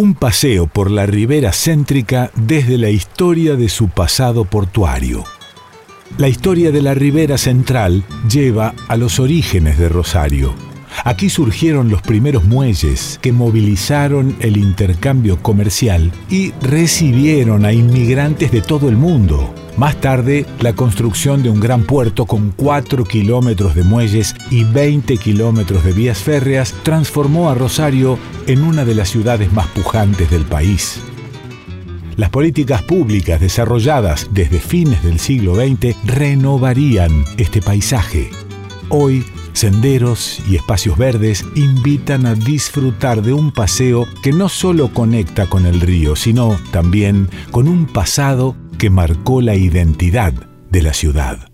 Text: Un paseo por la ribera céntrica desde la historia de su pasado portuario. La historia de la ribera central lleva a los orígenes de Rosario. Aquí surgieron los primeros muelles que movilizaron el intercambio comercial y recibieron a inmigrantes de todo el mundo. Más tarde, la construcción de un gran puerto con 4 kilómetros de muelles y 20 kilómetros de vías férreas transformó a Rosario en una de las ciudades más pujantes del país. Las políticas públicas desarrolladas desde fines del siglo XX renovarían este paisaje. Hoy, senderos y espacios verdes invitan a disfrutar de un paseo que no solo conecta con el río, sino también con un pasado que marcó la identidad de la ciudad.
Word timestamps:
Un 0.00 0.14
paseo 0.14 0.66
por 0.66 0.90
la 0.90 1.04
ribera 1.04 1.52
céntrica 1.52 2.30
desde 2.34 2.78
la 2.78 2.88
historia 2.88 3.54
de 3.54 3.68
su 3.68 3.90
pasado 3.90 4.46
portuario. 4.46 5.24
La 6.16 6.26
historia 6.26 6.70
de 6.70 6.80
la 6.80 6.94
ribera 6.94 7.36
central 7.36 8.02
lleva 8.26 8.72
a 8.88 8.96
los 8.96 9.20
orígenes 9.20 9.76
de 9.76 9.90
Rosario. 9.90 10.54
Aquí 11.04 11.30
surgieron 11.30 11.88
los 11.88 12.02
primeros 12.02 12.44
muelles 12.44 13.18
que 13.22 13.32
movilizaron 13.32 14.36
el 14.40 14.56
intercambio 14.56 15.42
comercial 15.42 16.12
y 16.28 16.52
recibieron 16.62 17.64
a 17.64 17.72
inmigrantes 17.72 18.52
de 18.52 18.60
todo 18.60 18.88
el 18.88 18.96
mundo. 18.96 19.54
Más 19.76 20.00
tarde, 20.00 20.44
la 20.60 20.74
construcción 20.74 21.42
de 21.42 21.48
un 21.48 21.60
gran 21.60 21.84
puerto 21.84 22.26
con 22.26 22.50
4 22.50 23.04
kilómetros 23.04 23.74
de 23.74 23.82
muelles 23.82 24.34
y 24.50 24.64
20 24.64 25.16
kilómetros 25.16 25.84
de 25.84 25.92
vías 25.92 26.18
férreas 26.18 26.74
transformó 26.82 27.48
a 27.48 27.54
Rosario 27.54 28.18
en 28.46 28.62
una 28.62 28.84
de 28.84 28.94
las 28.94 29.08
ciudades 29.08 29.52
más 29.52 29.68
pujantes 29.68 30.30
del 30.30 30.44
país. 30.44 31.00
Las 32.16 32.28
políticas 32.28 32.82
públicas 32.82 33.40
desarrolladas 33.40 34.28
desde 34.32 34.60
fines 34.60 35.02
del 35.02 35.18
siglo 35.18 35.54
XX 35.54 35.96
renovarían 36.04 37.24
este 37.38 37.62
paisaje. 37.62 38.30
Hoy, 38.90 39.24
senderos 39.52 40.40
y 40.48 40.56
espacios 40.56 40.96
verdes 40.96 41.44
invitan 41.54 42.26
a 42.26 42.34
disfrutar 42.34 43.22
de 43.22 43.32
un 43.32 43.52
paseo 43.52 44.06
que 44.22 44.32
no 44.32 44.48
solo 44.48 44.92
conecta 44.92 45.46
con 45.46 45.66
el 45.66 45.80
río, 45.80 46.16
sino 46.16 46.58
también 46.70 47.28
con 47.50 47.68
un 47.68 47.86
pasado 47.86 48.56
que 48.78 48.90
marcó 48.90 49.40
la 49.40 49.54
identidad 49.54 50.32
de 50.70 50.82
la 50.82 50.94
ciudad. 50.94 51.49